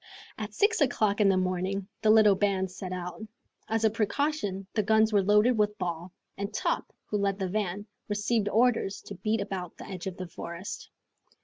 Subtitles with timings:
[0.35, 3.21] At six o'clock in the morning the little band set out.
[3.67, 7.85] As a precaution the guns were loaded with ball, and Top, who led the van,
[8.09, 10.89] received orders to beat about the edge of the forest.